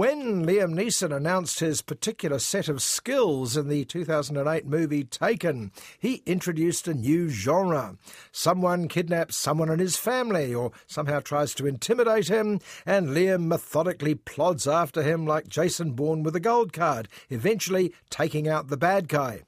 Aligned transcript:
When 0.00 0.46
Liam 0.46 0.72
Neeson 0.72 1.14
announced 1.14 1.60
his 1.60 1.82
particular 1.82 2.38
set 2.38 2.70
of 2.70 2.80
skills 2.80 3.54
in 3.54 3.68
the 3.68 3.84
2008 3.84 4.64
movie 4.64 5.04
Taken, 5.04 5.72
he 5.98 6.22
introduced 6.24 6.88
a 6.88 6.94
new 6.94 7.28
genre. 7.28 7.98
Someone 8.32 8.88
kidnaps 8.88 9.36
someone 9.36 9.68
in 9.68 9.78
his 9.78 9.98
family 9.98 10.54
or 10.54 10.72
somehow 10.86 11.20
tries 11.20 11.52
to 11.56 11.66
intimidate 11.66 12.28
him, 12.28 12.60
and 12.86 13.08
Liam 13.08 13.42
methodically 13.42 14.14
plods 14.14 14.66
after 14.66 15.02
him 15.02 15.26
like 15.26 15.48
Jason 15.48 15.92
Bourne 15.92 16.22
with 16.22 16.34
a 16.34 16.40
gold 16.40 16.72
card, 16.72 17.06
eventually 17.28 17.92
taking 18.08 18.48
out 18.48 18.68
the 18.68 18.78
bad 18.78 19.06
guy. 19.06 19.42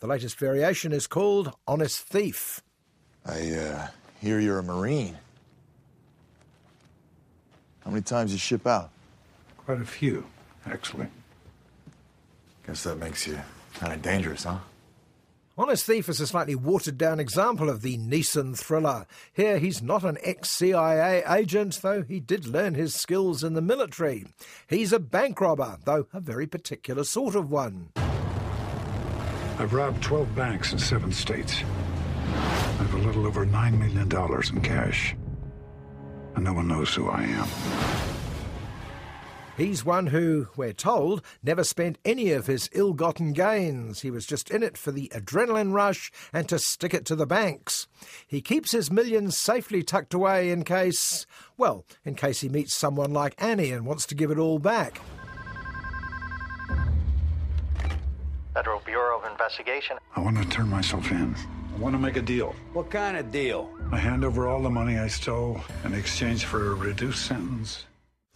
The 0.00 0.06
latest 0.06 0.38
variation 0.38 0.90
is 0.90 1.06
called 1.06 1.54
Honest 1.66 2.00
Thief. 2.00 2.62
I 3.26 3.50
uh, 3.50 3.88
hear 4.22 4.40
you're 4.40 4.60
a 4.60 4.62
Marine. 4.62 5.18
How 7.80 7.90
many 7.90 8.00
times 8.00 8.32
you 8.32 8.38
ship 8.38 8.66
out? 8.66 8.90
Quite 9.68 9.82
a 9.82 9.84
few, 9.84 10.24
actually. 10.64 11.08
Guess 12.66 12.84
that 12.84 12.96
makes 12.96 13.26
you 13.26 13.38
kind 13.74 13.92
of 13.92 14.00
dangerous, 14.00 14.44
huh? 14.44 14.60
Honest 15.58 15.84
Thief 15.84 16.08
is 16.08 16.22
a 16.22 16.26
slightly 16.26 16.54
watered 16.54 16.96
down 16.96 17.20
example 17.20 17.68
of 17.68 17.82
the 17.82 17.98
Neeson 17.98 18.56
thriller. 18.56 19.06
Here, 19.30 19.58
he's 19.58 19.82
not 19.82 20.04
an 20.04 20.16
ex 20.22 20.52
CIA 20.52 21.22
agent, 21.28 21.80
though 21.82 22.00
he 22.00 22.18
did 22.18 22.46
learn 22.46 22.76
his 22.76 22.94
skills 22.94 23.44
in 23.44 23.52
the 23.52 23.60
military. 23.60 24.24
He's 24.68 24.94
a 24.94 24.98
bank 24.98 25.38
robber, 25.38 25.76
though 25.84 26.06
a 26.14 26.20
very 26.20 26.46
particular 26.46 27.04
sort 27.04 27.34
of 27.34 27.50
one. 27.50 27.90
I've 29.58 29.74
robbed 29.74 30.02
12 30.02 30.34
banks 30.34 30.72
in 30.72 30.78
seven 30.78 31.12
states. 31.12 31.62
I 32.32 32.84
have 32.84 32.94
a 32.94 33.06
little 33.06 33.26
over 33.26 33.44
$9 33.44 33.78
million 33.78 34.10
in 34.56 34.62
cash. 34.62 35.14
And 36.36 36.44
no 36.44 36.54
one 36.54 36.68
knows 36.68 36.94
who 36.94 37.10
I 37.10 37.24
am. 37.24 37.97
He's 39.58 39.84
one 39.84 40.06
who, 40.06 40.46
we're 40.56 40.72
told, 40.72 41.20
never 41.42 41.64
spent 41.64 41.98
any 42.04 42.30
of 42.30 42.46
his 42.46 42.70
ill 42.72 42.92
gotten 42.92 43.32
gains. 43.32 44.02
He 44.02 44.10
was 44.12 44.24
just 44.24 44.52
in 44.52 44.62
it 44.62 44.78
for 44.78 44.92
the 44.92 45.10
adrenaline 45.12 45.72
rush 45.72 46.12
and 46.32 46.48
to 46.48 46.60
stick 46.60 46.94
it 46.94 47.04
to 47.06 47.16
the 47.16 47.26
banks. 47.26 47.88
He 48.24 48.40
keeps 48.40 48.70
his 48.70 48.88
millions 48.88 49.36
safely 49.36 49.82
tucked 49.82 50.14
away 50.14 50.52
in 50.52 50.62
case, 50.62 51.26
well, 51.56 51.84
in 52.04 52.14
case 52.14 52.40
he 52.40 52.48
meets 52.48 52.76
someone 52.76 53.12
like 53.12 53.34
Annie 53.36 53.72
and 53.72 53.84
wants 53.84 54.06
to 54.06 54.14
give 54.14 54.30
it 54.30 54.38
all 54.38 54.60
back. 54.60 55.00
Federal 58.54 58.78
Bureau 58.86 59.18
of 59.18 59.28
Investigation. 59.28 59.96
I 60.14 60.20
want 60.20 60.38
to 60.38 60.48
turn 60.48 60.68
myself 60.68 61.10
in. 61.10 61.34
I 61.74 61.78
want 61.80 61.96
to 61.96 61.98
make 61.98 62.16
a 62.16 62.22
deal. 62.22 62.54
What 62.74 62.90
kind 62.90 63.16
of 63.16 63.32
deal? 63.32 63.68
I 63.90 63.98
hand 63.98 64.24
over 64.24 64.46
all 64.46 64.62
the 64.62 64.70
money 64.70 64.98
I 64.98 65.08
stole 65.08 65.60
in 65.84 65.94
exchange 65.94 66.44
for 66.44 66.70
a 66.70 66.74
reduced 66.76 67.26
sentence. 67.26 67.86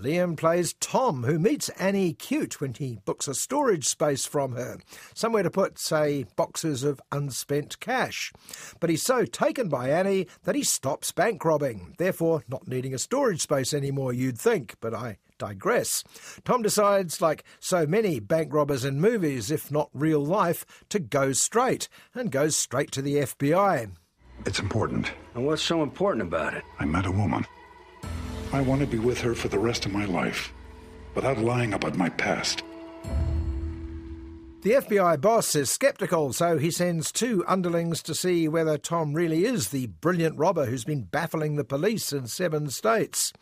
Liam 0.00 0.36
plays 0.36 0.74
Tom, 0.80 1.24
who 1.24 1.38
meets 1.38 1.68
Annie 1.70 2.12
cute 2.12 2.60
when 2.60 2.74
he 2.74 2.98
books 3.04 3.28
a 3.28 3.34
storage 3.34 3.86
space 3.86 4.26
from 4.26 4.52
her, 4.52 4.78
somewhere 5.14 5.42
to 5.42 5.50
put, 5.50 5.78
say, 5.78 6.26
boxes 6.34 6.82
of 6.82 7.00
unspent 7.12 7.78
cash. 7.78 8.32
But 8.80 8.90
he's 8.90 9.02
so 9.02 9.24
taken 9.24 9.68
by 9.68 9.90
Annie 9.90 10.26
that 10.44 10.54
he 10.54 10.64
stops 10.64 11.12
bank 11.12 11.44
robbing, 11.44 11.94
therefore 11.98 12.42
not 12.48 12.66
needing 12.66 12.94
a 12.94 12.98
storage 12.98 13.42
space 13.42 13.72
anymore, 13.72 14.12
you'd 14.12 14.38
think, 14.38 14.74
but 14.80 14.94
I 14.94 15.18
digress. 15.38 16.04
Tom 16.44 16.62
decides, 16.62 17.20
like 17.20 17.44
so 17.60 17.86
many 17.86 18.20
bank 18.20 18.52
robbers 18.52 18.84
in 18.84 19.00
movies, 19.00 19.50
if 19.50 19.70
not 19.70 19.90
real 19.92 20.24
life, 20.24 20.64
to 20.88 20.98
go 20.98 21.32
straight, 21.32 21.88
and 22.14 22.30
goes 22.30 22.56
straight 22.56 22.92
to 22.92 23.02
the 23.02 23.16
FBI. 23.16 23.90
It's 24.46 24.58
important. 24.58 25.12
And 25.34 25.46
what's 25.46 25.62
so 25.62 25.82
important 25.82 26.22
about 26.26 26.54
it? 26.54 26.64
I 26.78 26.84
met 26.84 27.06
a 27.06 27.10
woman. 27.10 27.46
I 28.52 28.60
want 28.60 28.80
to 28.82 28.86
be 28.86 28.98
with 28.98 29.20
her 29.22 29.34
for 29.34 29.48
the 29.48 29.58
rest 29.58 29.86
of 29.86 29.92
my 29.92 30.04
life, 30.04 30.52
without 31.14 31.38
lying 31.38 31.72
about 31.72 31.96
my 31.96 32.10
past. 32.10 32.62
The 34.62 34.74
FBI 34.74 35.20
boss 35.20 35.56
is 35.56 35.70
skeptical, 35.70 36.32
so 36.32 36.56
he 36.56 36.70
sends 36.70 37.10
two 37.10 37.42
underlings 37.48 38.00
to 38.04 38.14
see 38.14 38.46
whether 38.46 38.78
Tom 38.78 39.12
really 39.12 39.44
is 39.44 39.70
the 39.70 39.86
brilliant 39.86 40.38
robber 40.38 40.66
who's 40.66 40.84
been 40.84 41.02
baffling 41.02 41.56
the 41.56 41.64
police 41.64 42.12
in 42.12 42.28
seven 42.28 42.70
states. 42.70 43.32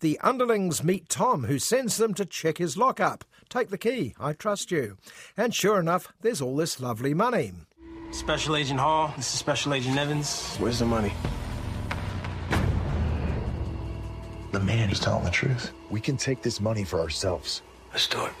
The 0.00 0.18
underlings 0.20 0.82
meet 0.82 1.08
Tom, 1.08 1.44
who 1.44 1.60
sends 1.60 1.98
them 1.98 2.12
to 2.14 2.24
check 2.24 2.58
his 2.58 2.76
lockup. 2.76 3.24
Take 3.48 3.68
the 3.68 3.78
key, 3.78 4.16
I 4.18 4.32
trust 4.32 4.72
you. 4.72 4.96
And 5.36 5.54
sure 5.54 5.78
enough, 5.78 6.12
there's 6.22 6.40
all 6.40 6.56
this 6.56 6.80
lovely 6.80 7.14
money. 7.14 7.52
Special 8.10 8.56
Agent 8.56 8.80
Hall, 8.80 9.12
this 9.16 9.32
is 9.32 9.38
Special 9.38 9.74
Agent 9.74 9.96
Evans. 9.96 10.56
Where's 10.56 10.80
the 10.80 10.86
money? 10.86 11.12
Man 14.64 14.90
is 14.90 14.98
telling 15.00 15.24
the 15.24 15.30
truth. 15.30 15.72
We 15.90 16.00
can 16.00 16.16
take 16.16 16.42
this 16.42 16.60
money 16.60 16.84
for 16.84 17.00
ourselves. 17.00 17.62
Let's 17.92 18.08
do 18.08 18.24
it. 18.24 18.32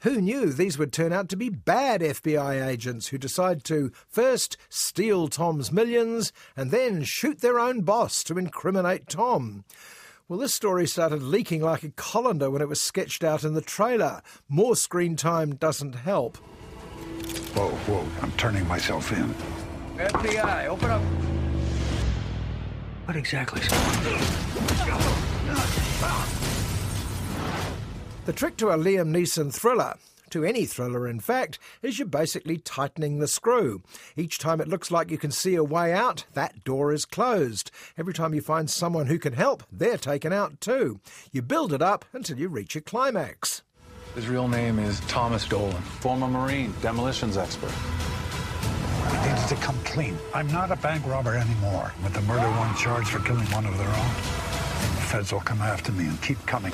Who 0.00 0.20
knew 0.20 0.52
these 0.52 0.78
would 0.78 0.92
turn 0.92 1.12
out 1.12 1.28
to 1.28 1.36
be 1.36 1.48
bad 1.48 2.00
FBI 2.00 2.66
agents 2.66 3.08
who 3.08 3.18
decide 3.18 3.62
to 3.64 3.92
first 4.08 4.56
steal 4.68 5.28
Tom's 5.28 5.70
millions 5.70 6.32
and 6.56 6.72
then 6.72 7.04
shoot 7.04 7.40
their 7.40 7.60
own 7.60 7.82
boss 7.82 8.24
to 8.24 8.36
incriminate 8.36 9.08
Tom? 9.08 9.64
Well, 10.28 10.40
this 10.40 10.54
story 10.54 10.88
started 10.88 11.22
leaking 11.22 11.62
like 11.62 11.84
a 11.84 11.90
colander 11.90 12.50
when 12.50 12.62
it 12.62 12.68
was 12.68 12.80
sketched 12.80 13.22
out 13.22 13.44
in 13.44 13.54
the 13.54 13.60
trailer. 13.60 14.22
More 14.48 14.74
screen 14.74 15.14
time 15.14 15.54
doesn't 15.54 15.94
help. 15.94 16.36
Whoa, 17.54 17.68
whoa, 17.68 18.04
I'm 18.22 18.32
turning 18.32 18.66
myself 18.66 19.12
in. 19.12 19.34
FBI, 19.98 20.66
open 20.66 20.90
up. 20.90 21.02
What 23.12 23.18
exactly 23.18 23.60
is? 23.60 23.68
The 28.24 28.32
trick 28.32 28.56
to 28.56 28.70
a 28.70 28.78
Liam 28.78 29.10
Neeson 29.14 29.52
thriller, 29.52 29.96
to 30.30 30.44
any 30.44 30.64
thriller 30.64 31.06
in 31.06 31.20
fact, 31.20 31.58
is 31.82 31.98
you're 31.98 32.08
basically 32.08 32.56
tightening 32.56 33.18
the 33.18 33.28
screw. 33.28 33.82
Each 34.16 34.38
time 34.38 34.62
it 34.62 34.68
looks 34.68 34.90
like 34.90 35.10
you 35.10 35.18
can 35.18 35.30
see 35.30 35.56
a 35.56 35.62
way 35.62 35.92
out, 35.92 36.24
that 36.32 36.64
door 36.64 36.90
is 36.90 37.04
closed. 37.04 37.70
Every 37.98 38.14
time 38.14 38.32
you 38.32 38.40
find 38.40 38.70
someone 38.70 39.08
who 39.08 39.18
can 39.18 39.34
help, 39.34 39.62
they're 39.70 39.98
taken 39.98 40.32
out 40.32 40.58
too. 40.62 40.98
You 41.32 41.42
build 41.42 41.74
it 41.74 41.82
up 41.82 42.06
until 42.14 42.38
you 42.38 42.48
reach 42.48 42.76
a 42.76 42.80
climax. 42.80 43.60
His 44.14 44.26
real 44.26 44.48
name 44.48 44.78
is 44.78 45.00
Thomas 45.00 45.46
Dolan, 45.46 45.82
former 46.00 46.28
Marine, 46.28 46.72
demolitions 46.80 47.36
expert. 47.36 47.74
To 49.52 49.58
come 49.58 49.78
clean. 49.84 50.16
I'm 50.32 50.46
not 50.46 50.70
a 50.70 50.76
bank 50.76 51.06
robber 51.06 51.34
anymore. 51.34 51.92
With 52.02 52.14
the 52.14 52.22
murder 52.22 52.48
one 52.58 52.74
charged 52.74 53.10
for 53.10 53.18
killing 53.18 53.44
one 53.48 53.66
of 53.66 53.76
their 53.76 53.86
own, 53.86 54.14
the 54.94 55.02
feds 55.10 55.30
will 55.30 55.40
come 55.40 55.60
after 55.60 55.92
me 55.92 56.06
and 56.06 56.22
keep 56.22 56.38
coming. 56.46 56.72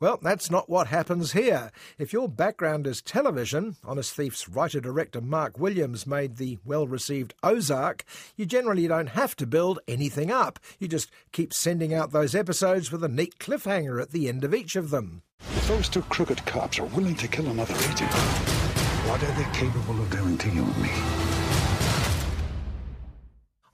Well, 0.00 0.18
that's 0.22 0.50
not 0.50 0.70
what 0.70 0.86
happens 0.86 1.32
here. 1.32 1.70
If 1.98 2.14
your 2.14 2.30
background 2.30 2.86
is 2.86 3.02
television, 3.02 3.76
Honest 3.84 4.14
Thief's 4.14 4.48
writer 4.48 4.80
director 4.80 5.20
Mark 5.20 5.58
Williams 5.58 6.06
made 6.06 6.36
the 6.38 6.56
well 6.64 6.86
received 6.86 7.34
Ozark, 7.42 8.04
you 8.36 8.46
generally 8.46 8.88
don't 8.88 9.08
have 9.08 9.36
to 9.36 9.46
build 9.46 9.80
anything 9.86 10.30
up. 10.30 10.58
You 10.78 10.88
just 10.88 11.10
keep 11.32 11.52
sending 11.52 11.92
out 11.92 12.12
those 12.12 12.34
episodes 12.34 12.90
with 12.90 13.04
a 13.04 13.08
neat 13.08 13.38
cliffhanger 13.38 14.00
at 14.00 14.12
the 14.12 14.30
end 14.30 14.44
of 14.44 14.54
each 14.54 14.76
of 14.76 14.88
them. 14.88 15.20
If 15.40 15.68
those 15.68 15.90
two 15.90 16.02
crooked 16.02 16.46
cops 16.46 16.78
are 16.78 16.86
willing 16.86 17.16
to 17.16 17.28
kill 17.28 17.48
another 17.48 17.74
agent, 17.90 18.63
what 19.06 19.22
are 19.22 19.32
they 19.32 19.58
capable 19.58 20.00
of 20.00 20.10
doing 20.10 20.38
to 20.38 20.48
you 20.50 20.62
and 20.62 20.82
me? 20.82 20.90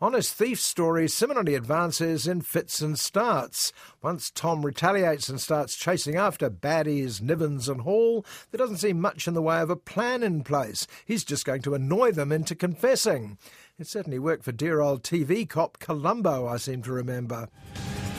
Honest 0.02 0.32
Thief's 0.32 0.64
story 0.64 1.06
similarly 1.08 1.54
advances 1.54 2.26
in 2.26 2.40
fits 2.40 2.80
and 2.80 2.98
starts. 2.98 3.70
Once 4.02 4.30
Tom 4.30 4.64
retaliates 4.64 5.28
and 5.28 5.38
starts 5.38 5.76
chasing 5.76 6.16
after 6.16 6.48
baddies 6.48 7.20
Nivens 7.20 7.68
and 7.68 7.82
Hall, 7.82 8.24
there 8.50 8.56
doesn't 8.56 8.78
seem 8.78 8.98
much 8.98 9.28
in 9.28 9.34
the 9.34 9.42
way 9.42 9.60
of 9.60 9.68
a 9.68 9.76
plan 9.76 10.22
in 10.22 10.42
place. 10.42 10.86
He's 11.04 11.22
just 11.22 11.44
going 11.44 11.60
to 11.62 11.74
annoy 11.74 12.12
them 12.12 12.32
into 12.32 12.54
confessing. 12.54 13.36
It 13.78 13.88
certainly 13.88 14.18
worked 14.18 14.44
for 14.44 14.52
dear 14.52 14.80
old 14.80 15.02
TV 15.02 15.46
cop 15.46 15.78
Columbo, 15.80 16.46
I 16.46 16.56
seem 16.56 16.82
to 16.84 16.92
remember. 16.92 17.50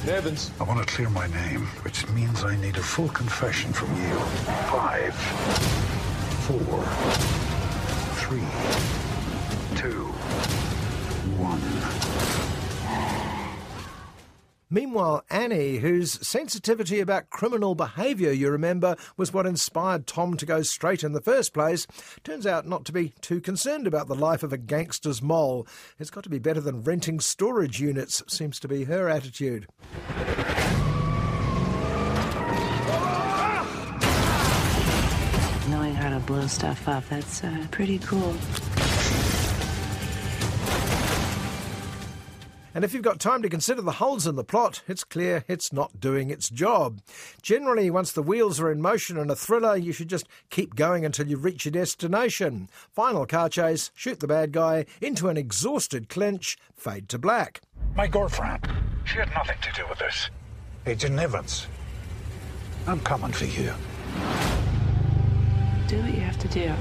Nivens. 0.05 0.51
I 0.59 0.63
want 0.65 0.87
to 0.87 0.93
clear 0.93 1.09
my 1.09 1.25
name, 1.27 1.65
which 1.83 2.07
means 2.09 2.43
I 2.43 2.55
need 2.57 2.77
a 2.77 2.83
full 2.83 3.09
confession 3.09 3.73
from 3.73 3.89
you. 4.01 4.19
Five, 4.69 5.15
four, 6.41 6.83
three, 8.15 8.39
two, 9.77 10.05
one. 11.37 11.61
Meanwhile, 14.73 15.23
Annie, 15.29 15.77
whose 15.77 16.25
sensitivity 16.25 16.99
about 16.99 17.29
criminal 17.29 17.75
behaviour, 17.75 18.31
you 18.31 18.49
remember, 18.49 18.95
was 19.17 19.33
what 19.33 19.45
inspired 19.45 20.07
Tom 20.07 20.37
to 20.37 20.45
go 20.45 20.61
straight 20.61 21.03
in 21.03 21.11
the 21.11 21.21
first 21.21 21.53
place, 21.53 21.85
turns 22.23 22.47
out 22.47 22.65
not 22.65 22.85
to 22.85 22.93
be 22.93 23.13
too 23.21 23.41
concerned 23.41 23.85
about 23.85 24.07
the 24.07 24.15
life 24.15 24.43
of 24.43 24.53
a 24.53 24.57
gangster's 24.57 25.21
mole. 25.21 25.67
It's 25.99 26.09
got 26.09 26.23
to 26.23 26.29
be 26.29 26.39
better 26.39 26.61
than 26.61 26.83
renting 26.83 27.19
storage 27.19 27.81
units, 27.81 28.23
seems 28.27 28.59
to 28.61 28.67
be 28.67 28.85
her 28.85 29.09
attitude. 29.09 29.67
Blow 36.41 36.47
stuff 36.47 36.87
up, 36.87 37.07
that's 37.09 37.43
uh, 37.43 37.67
pretty 37.69 37.99
cool. 37.99 38.35
And 42.73 42.83
if 42.83 42.93
you've 42.93 43.03
got 43.03 43.19
time 43.19 43.43
to 43.43 43.49
consider 43.49 43.81
the 43.81 43.91
holes 43.91 44.25
in 44.25 44.37
the 44.37 44.43
plot, 44.43 44.81
it's 44.87 45.03
clear 45.03 45.43
it's 45.47 45.71
not 45.71 45.99
doing 45.99 46.31
its 46.31 46.49
job. 46.49 47.01
Generally, 47.43 47.91
once 47.91 48.11
the 48.11 48.23
wheels 48.23 48.59
are 48.59 48.71
in 48.71 48.81
motion 48.81 49.17
in 49.17 49.29
a 49.29 49.35
thriller, 49.35 49.75
you 49.75 49.91
should 49.91 50.07
just 50.07 50.27
keep 50.49 50.73
going 50.73 51.05
until 51.05 51.27
you 51.27 51.37
reach 51.37 51.65
your 51.65 51.73
destination. 51.73 52.69
Final 52.91 53.27
car 53.27 53.49
chase, 53.49 53.91
shoot 53.93 54.19
the 54.19 54.27
bad 54.27 54.51
guy, 54.51 54.85
into 54.99 55.27
an 55.27 55.37
exhausted 55.37 56.09
clinch, 56.09 56.57
fade 56.75 57.07
to 57.09 57.19
black. 57.19 57.61
My 57.95 58.07
girlfriend, 58.07 58.67
she 59.05 59.19
had 59.19 59.29
nothing 59.35 59.57
to 59.61 59.71
do 59.73 59.87
with 59.87 59.99
this. 59.99 60.29
Agent 60.87 61.19
Evans, 61.19 61.67
I'm 62.87 63.01
coming 63.01 63.31
for 63.31 63.45
you. 63.45 63.73
Do 65.91 65.99
what 65.99 66.13
you 66.13 66.21
have 66.21 66.39
to 66.39 66.47
do. 66.47 66.73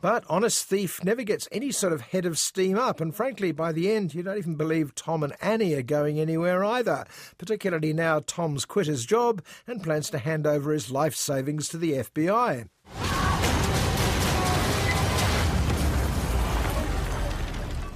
But 0.00 0.22
Honest 0.28 0.64
Thief 0.64 1.02
never 1.02 1.24
gets 1.24 1.48
any 1.50 1.72
sort 1.72 1.92
of 1.92 2.02
head 2.02 2.24
of 2.24 2.38
steam 2.38 2.78
up, 2.78 3.00
and 3.00 3.12
frankly, 3.12 3.50
by 3.50 3.72
the 3.72 3.90
end, 3.90 4.14
you 4.14 4.22
don't 4.22 4.38
even 4.38 4.54
believe 4.54 4.94
Tom 4.94 5.24
and 5.24 5.32
Annie 5.42 5.74
are 5.74 5.82
going 5.82 6.20
anywhere 6.20 6.64
either, 6.64 7.04
particularly 7.36 7.92
now 7.92 8.20
Tom's 8.20 8.64
quit 8.64 8.86
his 8.86 9.04
job 9.04 9.42
and 9.66 9.82
plans 9.82 10.08
to 10.10 10.18
hand 10.18 10.46
over 10.46 10.70
his 10.70 10.88
life 10.88 11.16
savings 11.16 11.68
to 11.70 11.78
the 11.78 11.94
FBI. 11.94 12.68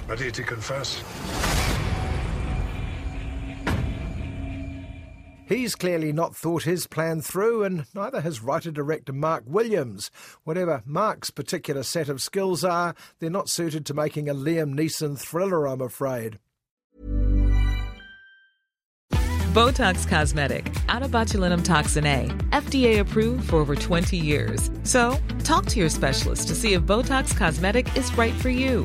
Ready 0.09 0.33
to 0.33 0.43
confess? 0.43 1.05
He's 5.47 5.77
clearly 5.77 6.13
not 6.13 6.35
thought 6.35 6.65
his 6.65 6.89
plan 6.89 7.21
through, 7.21 7.63
and 7.63 7.87
neither 7.95 8.21
has 8.21 8.43
writer 8.43 8.73
director 8.73 9.13
Mark 9.13 9.45
Williams. 9.47 10.11
Whatever 10.43 10.83
Mark's 10.85 11.31
particular 11.31 11.85
set 11.85 12.09
of 12.09 12.21
skills 12.21 12.65
are, 12.65 12.97
they're 13.21 13.31
not 13.31 13.49
suited 13.49 13.87
to 13.87 13.95
making 13.95 14.29
a 14.29 14.35
Liam 14.35 14.75
Neeson 14.75 15.17
thriller, 15.17 15.69
I'm 15.69 15.81
afraid. 15.81 16.41
Botox 19.57 20.07
Cosmetic, 20.07 20.65
onabotulinumtoxinA, 20.89 22.51
FDA 22.51 22.99
approved 22.99 23.49
for 23.49 23.57
over 23.57 23.75
20 23.75 24.15
years. 24.17 24.71
So, 24.83 25.17
talk 25.45 25.65
to 25.67 25.81
your 25.81 25.89
specialist 25.89 26.49
to 26.49 26.55
see 26.55 26.75
if 26.75 26.83
Botox 26.83 27.35
Cosmetic 27.35 27.97
is 27.97 28.15
right 28.19 28.35
for 28.35 28.51
you. 28.51 28.85